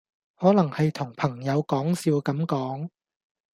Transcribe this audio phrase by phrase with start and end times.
[0.39, 2.89] 可能係同朋友講笑咁講